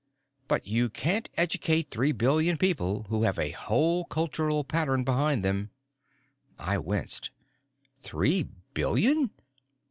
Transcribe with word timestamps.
But 0.47 0.65
you 0.65 0.89
can't 0.89 1.29
educate 1.37 1.89
three 1.91 2.11
billion 2.11 2.57
people 2.57 3.03
who 3.09 3.21
have 3.21 3.37
a 3.37 3.51
whole 3.51 4.03
cultural 4.05 4.63
pattern 4.63 5.03
behind 5.03 5.45
them." 5.45 5.69
I 6.57 6.79
winced. 6.79 7.29
"Three 7.99 8.47
billion?" 8.73 9.29